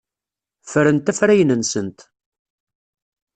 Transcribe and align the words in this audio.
Ffrent 0.65 1.11
afrayen-nsent. 1.11 1.99